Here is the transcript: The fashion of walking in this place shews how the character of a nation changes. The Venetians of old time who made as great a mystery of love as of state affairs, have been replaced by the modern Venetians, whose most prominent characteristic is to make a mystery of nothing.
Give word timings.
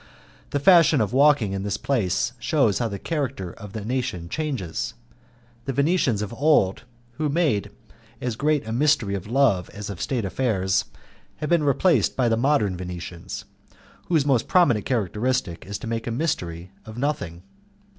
The 0.49 0.59
fashion 0.59 0.99
of 0.99 1.13
walking 1.13 1.53
in 1.53 1.61
this 1.61 1.77
place 1.77 2.33
shews 2.39 2.79
how 2.79 2.87
the 2.87 2.97
character 2.97 3.53
of 3.53 3.75
a 3.75 3.85
nation 3.85 4.29
changes. 4.29 4.95
The 5.65 5.73
Venetians 5.73 6.23
of 6.23 6.33
old 6.33 6.77
time 6.77 6.85
who 7.19 7.29
made 7.29 7.69
as 8.19 8.35
great 8.35 8.67
a 8.67 8.71
mystery 8.71 9.13
of 9.13 9.27
love 9.27 9.69
as 9.69 9.91
of 9.91 10.01
state 10.01 10.25
affairs, 10.25 10.85
have 11.35 11.49
been 11.51 11.61
replaced 11.61 12.15
by 12.17 12.29
the 12.29 12.35
modern 12.35 12.75
Venetians, 12.75 13.45
whose 14.07 14.25
most 14.25 14.47
prominent 14.47 14.87
characteristic 14.87 15.67
is 15.67 15.77
to 15.77 15.85
make 15.85 16.07
a 16.07 16.11
mystery 16.11 16.71
of 16.83 16.97
nothing. 16.97 17.43